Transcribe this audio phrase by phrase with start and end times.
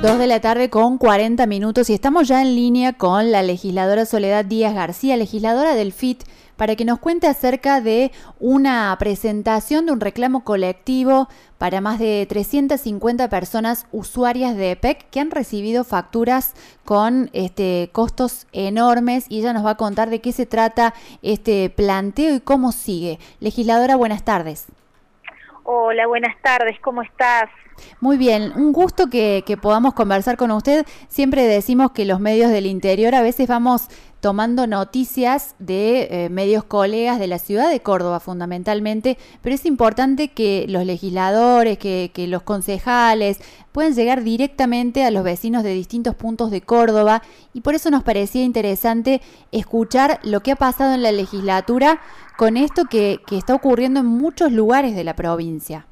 [0.00, 4.06] 2 de la tarde con 40 minutos y estamos ya en línea con la legisladora
[4.06, 6.22] Soledad Díaz García, legisladora del FIT,
[6.56, 12.24] para que nos cuente acerca de una presentación de un reclamo colectivo para más de
[12.28, 16.52] 350 personas usuarias de EPEC que han recibido facturas
[16.84, 21.70] con este, costos enormes y ella nos va a contar de qué se trata este
[21.70, 23.18] planteo y cómo sigue.
[23.40, 24.66] Legisladora, buenas tardes.
[25.70, 27.50] Hola, buenas tardes, ¿cómo estás?
[28.00, 30.86] Muy bien, un gusto que, que, podamos conversar con usted.
[31.08, 33.88] Siempre decimos que los medios del interior a veces vamos
[34.20, 40.28] tomando noticias de eh, medios colegas de la ciudad de Córdoba fundamentalmente, pero es importante
[40.28, 43.38] que los legisladores, que, los concejales
[43.72, 47.22] puedan llegar directamente a los vecinos de distintos puntos de Córdoba
[47.54, 49.20] y por eso nos parecía interesante
[49.52, 52.00] escuchar lo que ha pasado en la legislatura
[52.36, 55.87] con esto que está ocurriendo en muchos lugares de la provincia.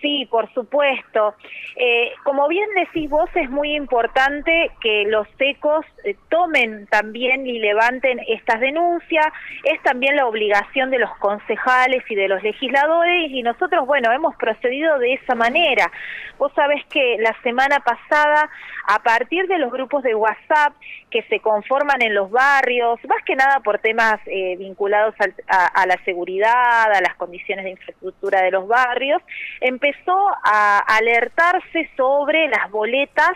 [0.00, 1.34] Sí, por supuesto.
[1.76, 7.58] Eh, como bien decís vos, es muy importante que los secos eh, tomen también y
[7.58, 9.26] levanten estas denuncias.
[9.64, 14.36] Es también la obligación de los concejales y de los legisladores y nosotros, bueno, hemos
[14.36, 15.90] procedido de esa manera.
[16.38, 18.48] Vos sabés que la semana pasada,
[18.86, 20.74] a partir de los grupos de WhatsApp
[21.10, 25.66] que se conforman en los barrios, más que nada por temas eh, vinculados al, a,
[25.66, 29.20] a la seguridad, a las condiciones de infraestructura de los barrios,
[29.60, 33.32] empezó a alertarse sobre las boletas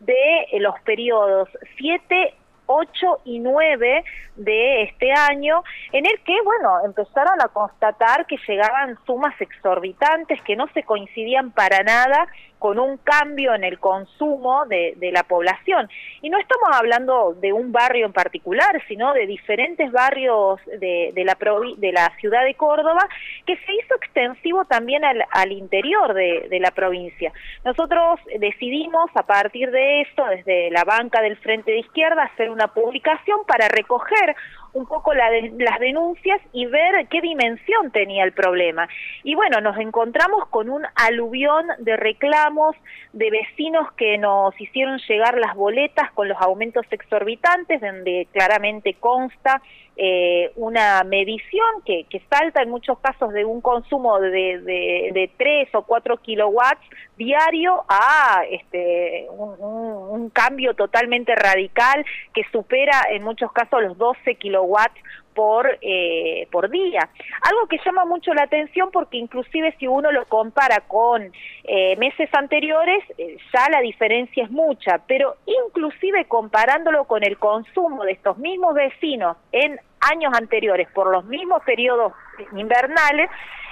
[0.00, 1.48] de eh, los periodos
[1.78, 2.34] 7,
[2.66, 4.04] 8 y 9
[4.36, 5.62] de este año,
[5.92, 11.50] en el que, bueno, empezaron a constatar que llegaban sumas exorbitantes que no se coincidían
[11.52, 12.26] para nada
[12.66, 15.88] con un cambio en el consumo de, la población.
[16.20, 21.24] Y no estamos hablando de un barrio en particular, sino de diferentes barrios de, de,
[21.24, 21.38] la,
[21.76, 23.08] de la ciudad de Córdoba,
[23.46, 27.32] que se hizo extensivo también al, al interior de, de la provincia.
[27.64, 32.66] Nosotros decidimos, a partir de esto, desde la banca del Frente de Izquierda, hacer una
[32.66, 34.34] publicación para recoger
[34.76, 38.88] un poco las denuncias y ver qué dimensión tenía el problema.
[39.24, 42.76] Y bueno, nos encontramos con un aluvión de reclamos
[43.14, 49.62] de vecinos que nos hicieron llegar las boletas con los aumentos exorbitantes, donde claramente consta
[49.96, 55.30] eh, una medición que, que, salta en muchos casos de un consumo de, de, de
[55.38, 56.84] 3 o 4 kilowatts
[57.16, 63.96] diario a este, un, un, un, cambio totalmente radical que supera en muchos casos los
[63.96, 65.00] 12 kilowatts
[65.36, 67.08] por, eh, por día.
[67.42, 71.30] Algo que llama mucho la atención porque inclusive si uno lo compara con
[71.64, 75.36] eh, meses anteriores, eh, ya la diferencia es mucha, pero
[75.66, 81.62] inclusive comparándolo con el consumo de estos mismos vecinos en años anteriores por los mismos
[81.64, 82.12] periodos
[82.54, 83.30] invernales,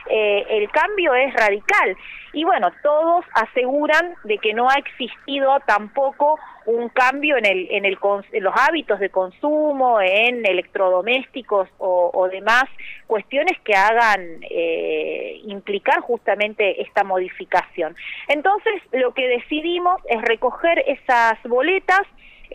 [0.08, 1.96] eh, el cambio es radical.
[2.32, 7.84] Y bueno, todos aseguran de que no ha existido tampoco un cambio en, el, en,
[7.84, 7.98] el,
[8.32, 12.64] en los hábitos de consumo, en electrodomésticos o, o demás
[13.06, 17.94] cuestiones que hagan eh, implicar justamente esta modificación.
[18.28, 22.02] Entonces, lo que decidimos es recoger esas boletas,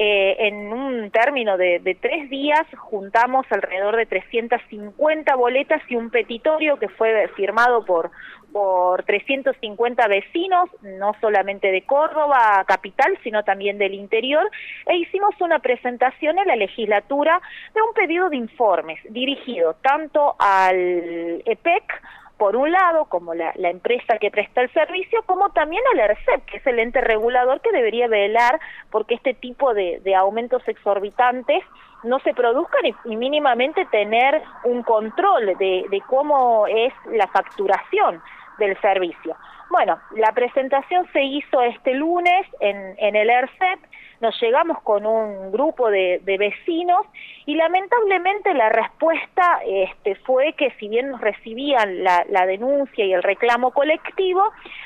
[0.02, 6.80] eh, en un término de, tres días juntamos alrededor de 350 boletas y un petitorio
[6.80, 8.10] que fue firmado por,
[8.54, 14.50] por 350 vecinos, no solamente de Córdoba, capital, sino también del interior,
[14.86, 17.42] e hicimos una presentación en la legislatura
[17.76, 21.84] de un pedido de informes dirigido tanto al EPEC,
[22.40, 26.46] por un lado, como la, la, empresa que presta el servicio, como también al ERCEP,
[26.46, 28.60] que es el ente regulador que debería velar
[28.90, 31.62] porque este tipo de, de aumentos exorbitantes
[32.04, 38.22] no se produzcan y, y, mínimamente tener un control de, de cómo es la facturación
[38.58, 39.36] del servicio.
[39.70, 43.80] Bueno, la presentación se hizo este lunes en, en el ERCEP,
[44.22, 47.06] nos llegamos con un grupo de, de vecinos
[47.46, 53.14] y lamentablemente la respuesta este, fue que si bien nos recibían la, la, denuncia y
[53.14, 54.44] el reclamo colectivo,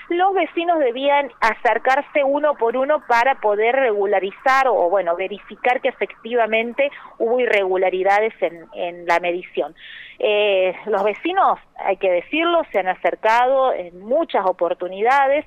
[0.09, 6.91] los vecinos debían acercarse uno por uno para poder regularizar o bueno, verificar que efectivamente
[7.17, 9.75] hubo irregularidades en, en la medición.
[10.19, 15.45] Eh, los vecinos hay que decirlo, se han acercado en muchas oportunidades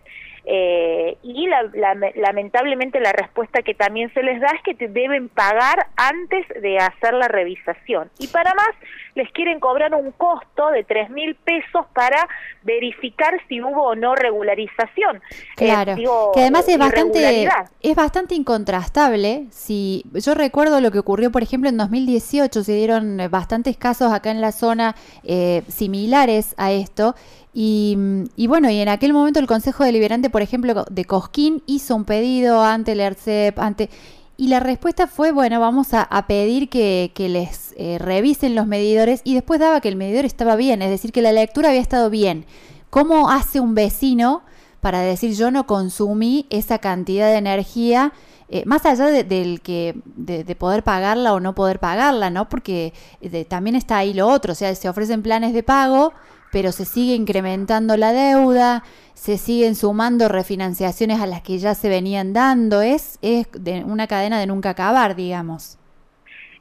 [0.49, 5.89] eh, y lamentablemente la respuesta que también se les da es que te deben pagar
[5.97, 8.11] antes de hacer la revisación.
[8.21, 8.69] Y para más,
[9.17, 12.29] les quieren cobrar un costo de tres mil pesos para
[12.63, 15.17] verificar si hubo o no regularización.
[15.17, 15.21] Eh,
[15.57, 15.97] claro,
[16.33, 17.49] que además es bastante,
[17.81, 19.47] es bastante incontrastable.
[19.51, 24.31] Si Yo recuerdo lo que ocurrió, por ejemplo, en 2018, se dieron bastantes casos acá
[24.31, 24.95] en la zona
[25.25, 27.17] eh, similares a esto
[27.59, 32.05] y, bueno, y en aquel momento el Consejo Deliberante, por ejemplo, de Cosquín hizo un
[32.05, 33.89] pedido ante el ERCEP, ante...
[34.37, 39.33] Y la respuesta fue, bueno, vamos a, pedir que, les eh, revisen los medidores y
[39.33, 42.45] después daba que el medidor estaba bien, es decir, que la lectura había estado bien.
[42.91, 44.43] ¿Cómo hace un vecino
[44.83, 48.13] para decir yo no consumí esa cantidad de energía?
[48.51, 52.51] Eh, más allá de, del que de, poder pagarla o no poder pagarla, ¿no?
[52.51, 52.93] Porque
[53.23, 56.13] eh, también está ahí lo otro, o sea, se ofrecen planes de pago,
[56.57, 58.83] pero se sigue incrementando la deuda,
[59.13, 64.07] se siguen sumando refinanciaciones a las que ya se venían dando, es, es de una
[64.07, 65.79] cadena de nunca acabar, digamos.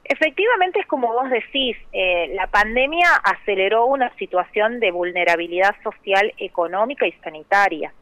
[0.03, 7.07] Efectivamente es como vos decís, eh, la pandemia aceleró una situación de vulnerabilidad social, económica
[7.07, 7.93] y sanitaria.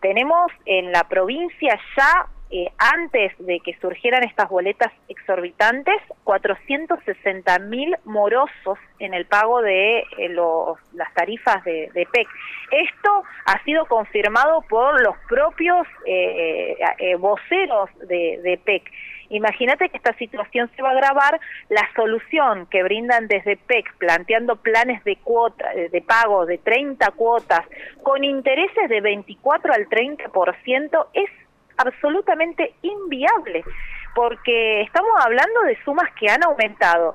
[0.00, 7.96] Tenemos en la provincia ya eh, antes de que surgieran estas boletas exorbitantes, 460 mil
[8.04, 12.28] morosos en el pago de eh, los, las tarifas de, PEC.
[12.70, 16.76] Esto ha sido confirmado por los propios eh,
[17.18, 18.82] voceros de, de PEC.
[19.30, 21.40] Imagínate que esta situación se va a agravar,
[21.70, 27.62] la solución que brindan desde PEC planteando planes de cuota de pago de 30 cuotas
[28.02, 31.30] con intereses de 24 al 30% es
[31.76, 33.64] absolutamente inviable,
[34.14, 37.14] porque estamos hablando de sumas que han aumentado.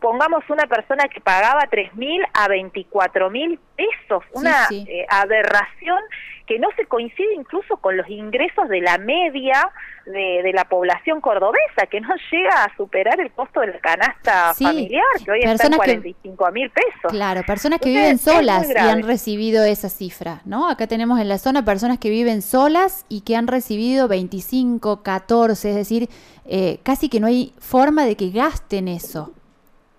[0.00, 5.98] Pongamos una persona que pagaba tres mil a 24 mil pesos, una eh, aberración
[6.46, 9.70] que no se coincide incluso con los ingresos de la media
[10.04, 15.02] de, la población cordobesa, que no llega a superar el costo de la canasta familiar,
[15.24, 17.10] que hoy está en 45 mil pesos.
[17.10, 20.68] Claro, personas que viven solas y han recibido esa cifra, ¿no?
[20.68, 25.70] Acá tenemos en la zona personas que viven solas y que han recibido 25, 14,
[25.70, 26.08] es decir,
[26.44, 29.32] eh, casi que no hay forma de que gasten eso.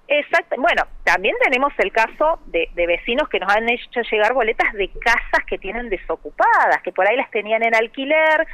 [0.07, 0.55] Exacto.
[0.59, 5.45] Bueno, también tenemos el caso de, vecinos que nos han hecho llegar boletas de casas
[5.47, 8.45] que tienen desocupadas, que por ahí las tenían en alquiler,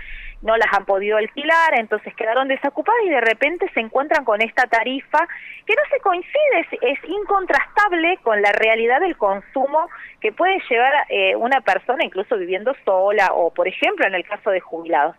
[0.41, 4.65] no las han podido alquilar, entonces quedaron desocupadas y de repente se encuentran con esta
[4.67, 5.27] tarifa
[5.65, 9.89] que no se coincide, es, incontrastable con la realidad del consumo
[10.21, 14.51] que puede llevar eh, una persona incluso viviendo sola o, por ejemplo, en el caso
[14.51, 15.15] de jubilados.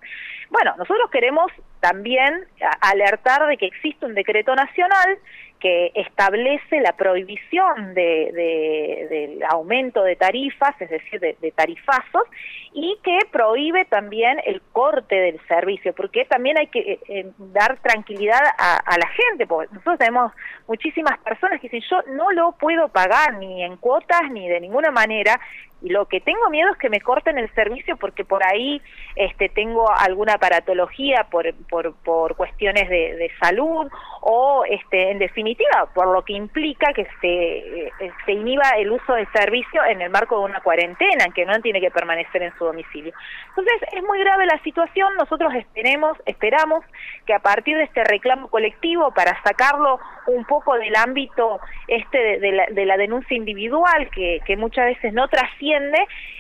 [0.49, 1.53] Bueno, nosotros queremos
[1.83, 2.47] también
[2.81, 5.19] alertar de que existe un decreto nacional
[5.59, 12.25] que establece la prohibición de, del aumento de tarifas, es decir, de, tarifazos,
[12.73, 17.79] y que prohíbe también el corte del servicio, porque también hay que eh, eh, dar
[17.81, 20.33] tranquilidad a, a, la gente, porque nosotros tenemos
[20.67, 24.91] muchísimas personas que dicen, yo no lo puedo pagar ni en cuotas ni de ninguna
[24.91, 25.39] manera,
[25.83, 28.81] y lo que tengo miedo es que me corten el servicio porque por ahí
[29.17, 33.91] este, tengo alguna paratología por, por, por cuestiones de, de, salud
[34.21, 39.15] o este, en definitiva por lo que implica que se, eh, se inhiba el uso
[39.15, 42.57] del servicio en el marco de una cuarentena, en que no tiene que permanecer en
[42.57, 43.13] su domicilio.
[43.49, 46.85] Entonces es muy grave la situación, nosotros esperemos, esperamos
[47.27, 52.53] que a partir de este reclamo colectivo para sacarlo un poco del ámbito este de,
[52.53, 55.72] la, de la, denuncia individual que, que muchas veces no trasciende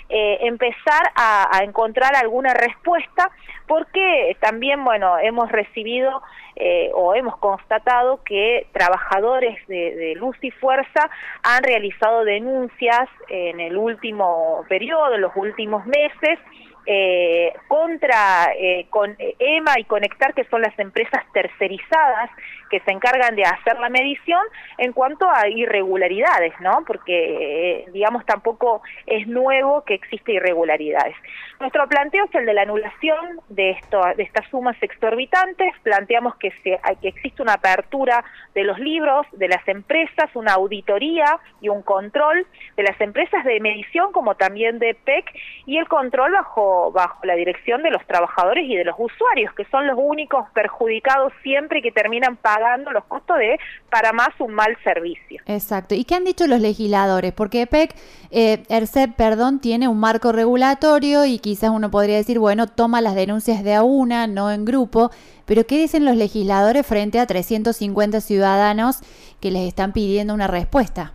[0.08, 3.30] eh, empezar a, encontrar alguna respuesta,
[3.66, 6.22] porque también, bueno, hemos recibido
[6.56, 11.10] eh, o hemos constatado que trabajadores de, Luz y Fuerza
[11.42, 16.38] han realizado denuncias en el último periodo, en los últimos meses,
[16.86, 22.30] eh, contra eh, con EMA y Conectar, que son las empresas tercerizadas
[22.70, 24.40] que se encargan de hacer la medición
[24.78, 26.82] en cuanto a irregularidades, ¿no?
[26.86, 31.14] Porque, eh, digamos, tampoco es nuevo que existe irregularidades.
[31.60, 35.72] Nuestro planteo es el de la anulación de, esto, de estas sumas exorbitantes.
[35.82, 38.24] Planteamos que, se, que existe una apertura
[38.54, 42.46] de los libros, de las empresas, una auditoría y un control
[42.76, 45.26] de las empresas de medición como también de PEC
[45.66, 49.64] y el control bajo bajo la dirección de los trabajadores y de los usuarios, que
[49.66, 53.58] son los únicos perjudicados siempre que terminan pagando los costos de,
[53.90, 55.42] para más, un mal servicio.
[55.46, 55.94] Exacto.
[55.94, 57.32] ¿Y qué han dicho los legisladores?
[57.32, 57.94] Porque EPEC,
[58.30, 63.14] eh, ERCEP, perdón, tiene un marco regulatorio y quizás uno podría decir, bueno, toma las
[63.14, 65.10] denuncias de a una, no en grupo,
[65.44, 69.00] pero ¿qué dicen los legisladores frente a 350 ciudadanos
[69.40, 71.12] que les están pidiendo una respuesta?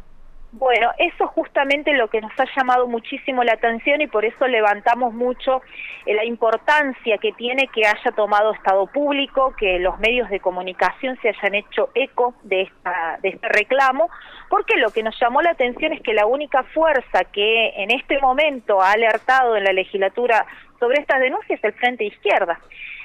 [0.53, 4.47] Bueno, eso es justamente lo que nos ha llamado muchísimo la atención y por eso
[4.47, 5.61] levantamos mucho
[6.05, 11.19] eh, la importancia que tiene que haya tomado Estado público, que los medios de comunicación
[11.21, 14.09] se hayan hecho eco de, esta, de este reclamo,
[14.49, 18.17] porque lo que nos llamó la atención es que la única fuerza que en este
[18.19, 20.45] momento ha alertado en la legislatura
[20.79, 22.57] sobre estas denuncias es el Frente Izquierda.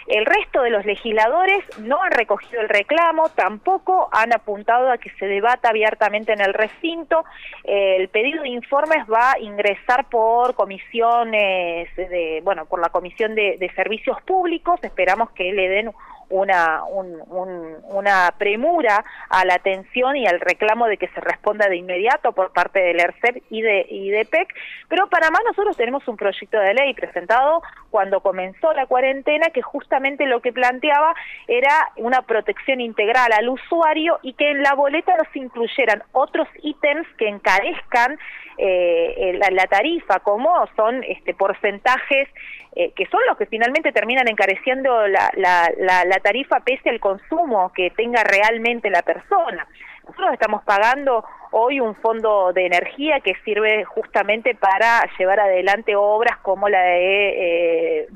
[0.06, 5.10] El resto de los legisladores no han recogido el reclamo, tampoco han apuntado a que
[5.10, 7.24] se debata abiertamente en el recinto.
[7.64, 13.56] El pedido de informes va a ingresar por comisiones, de, bueno, por la Comisión de,
[13.58, 14.82] de Servicios Públicos.
[14.82, 15.92] Esperamos que le den
[16.32, 22.32] una, una premura a la atención y al reclamo de que se responda de inmediato
[22.32, 24.48] por parte del ERCEP y de, y de PEC,
[24.88, 29.60] pero para más nosotros tenemos un proyecto de ley presentado cuando comenzó la cuarentena que
[29.62, 31.14] justamente lo que planteaba
[31.46, 36.48] era una protección integral al usuario y que en la boleta no se incluyeran otros
[36.62, 38.18] ítems que encarezcan
[38.56, 42.28] eh, la, tarifa, como son este, porcentajes
[42.74, 47.90] eh, que son los que finalmente terminan encareciendo la, la, tarifa pese al consumo que
[47.90, 49.66] tenga realmente la persona.
[50.04, 56.38] Nosotros estamos pagando hoy un fondo de energía que sirve justamente para llevar adelante obras
[56.38, 58.08] como la de, eh,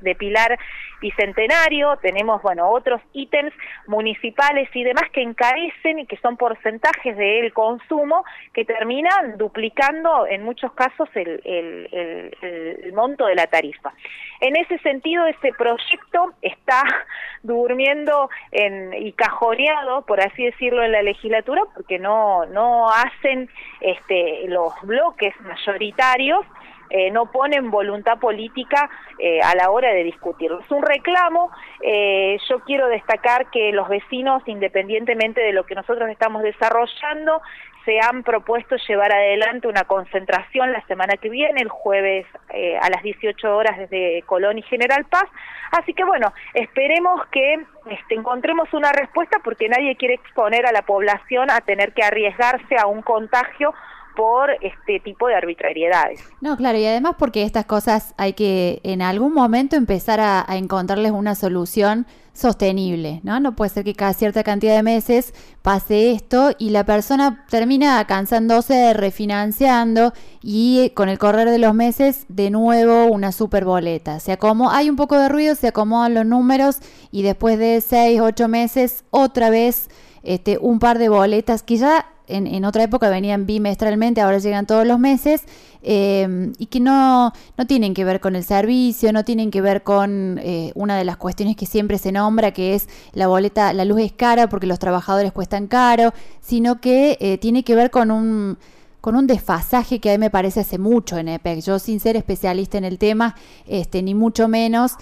[0.00, 0.58] de, Pilar
[1.02, 3.52] Bicentenario, tenemos bueno otros ítems
[3.86, 10.42] municipales y demás que encarecen y que son porcentajes del consumo que terminan duplicando en
[10.44, 13.92] muchos casos el, monto de la tarifa.
[14.40, 16.82] En ese sentido, ese proyecto está
[17.42, 23.48] durmiendo en, y cajoneado, por así decirlo, en la legislatura porque no no, hacen
[23.80, 26.44] este, los bloques mayoritarios
[26.92, 30.60] eh, no ponen voluntad política eh, a la hora de discutirlo.
[30.60, 36.10] Es un reclamo, eh, yo quiero destacar que los vecinos, independientemente de lo que nosotros
[36.10, 37.40] estamos desarrollando,
[37.86, 42.90] se han propuesto llevar adelante una concentración la semana que viene, el jueves eh, a
[42.90, 45.24] las 18 horas desde Colón y General Paz.
[45.72, 47.54] Así que bueno, esperemos que
[47.90, 52.76] este, encontremos una respuesta porque nadie quiere exponer a la población a tener que arriesgarse
[52.76, 53.72] a un contagio
[54.16, 56.20] por este tipo de arbitrariedades.
[56.40, 61.12] No, claro, y además porque estas cosas hay que en algún momento empezar a, encontrarles
[61.12, 63.40] una solución sostenible, ¿no?
[63.40, 68.04] No puede ser que cada cierta cantidad de meses pase esto y la persona termina
[68.06, 74.18] cansándose, refinanciando y con el correr de los meses de nuevo una super boleta.
[74.20, 76.78] Se acomoda, hay un poco de ruido, se acomodan los números
[77.10, 79.88] y después de seis, ocho meses otra vez
[80.22, 84.86] este, un par de boletas que ya en, otra época venían bimestralmente, ahora llegan todos
[84.86, 85.42] los meses,
[85.82, 89.82] eh, y que no, no tienen que ver con el servicio, no tienen que ver
[89.82, 93.84] con eh, una de las cuestiones que siempre se nombra, que es la boleta, la
[93.84, 98.10] luz es cara porque los trabajadores cuestan caro, sino que eh, tiene que ver con
[98.10, 98.58] un
[99.02, 101.60] con un desfasaje que a mí me parece hace mucho en EPEC.
[101.60, 103.34] Yo sin ser especialista en el tema,
[103.66, 104.92] este, ni mucho menos,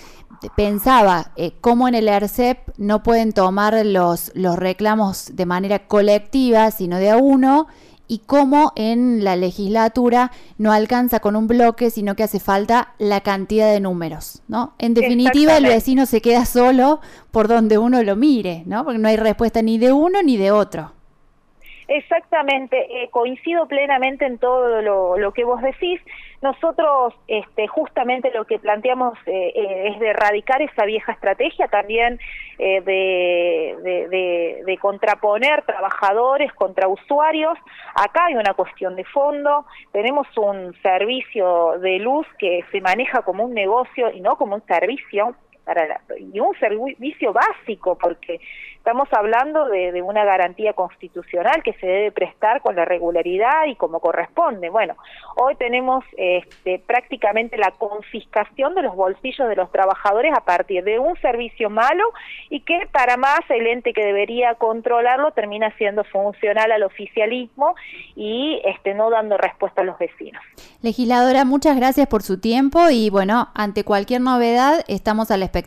[0.57, 6.71] pensaba eh, cómo en el ERCEP no pueden tomar los, los reclamos de manera colectiva,
[6.71, 7.69] sino de a uno,
[8.09, 13.21] y cómo en la legislatura no alcanza con un bloque, sino que hace falta la
[13.21, 14.73] cantidad de números, ¿no?
[14.79, 18.83] En definitiva, el vecino se queda solo por donde uno lo mire, ¿no?
[18.83, 20.93] Porque no hay respuesta ni de uno ni de otro.
[21.93, 26.01] Exactamente, eh, coincido plenamente en todo lo, que vos decís.
[26.41, 32.21] Nosotros este, justamente lo que planteamos eh, eh, es de erradicar esa vieja estrategia también
[32.59, 37.59] de, de, contraponer trabajadores contra usuarios.
[37.97, 43.47] Acá hay una cuestión de fondo, tenemos un servicio de luz que se maneja como
[43.47, 45.35] un negocio y no como un servicio
[46.19, 48.41] y un servicio básico porque
[48.81, 54.01] estamos hablando de, una garantía constitucional que se debe prestar con la regularidad y como
[54.01, 54.71] corresponde.
[54.71, 54.97] Bueno,
[55.37, 60.99] hoy tenemos este, prácticamente la confiscación de los bolsillos de los trabajadores a partir de
[60.99, 62.05] un servicio malo
[62.49, 67.75] y que para más el ente que debería controlarlo termina siendo funcional al oficialismo
[68.17, 70.43] y este, no dando respuesta a los vecinos.
[70.83, 75.60] Legisladora, muchas gracias por su tiempo y bueno, ante cualquier novedad estamos a la expectativa.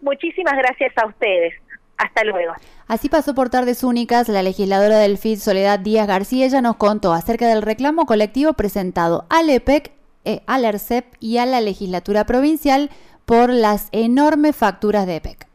[0.00, 1.54] Muchísimas gracias a ustedes.
[1.98, 2.52] Hasta luego.
[2.88, 6.46] Así pasó por tardes únicas la legisladora del FID Soledad Díaz García.
[6.46, 9.92] Ella nos contó acerca del reclamo colectivo presentado al EPEC,
[10.24, 12.90] eh, al ERCEP y a la legislatura provincial
[13.24, 15.46] por las enormes facturas de EPEC.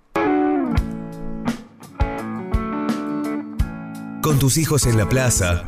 [4.22, 5.64] Con tus hijos en la plaza,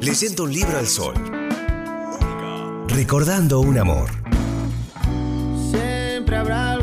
[0.00, 1.14] leyendo un libro al sol,
[2.88, 4.27] recordando un amor.
[6.28, 6.77] siempre